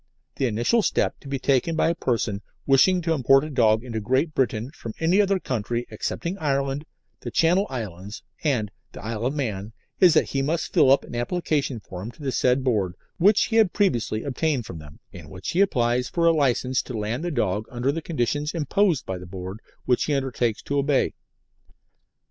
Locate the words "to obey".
20.63-21.13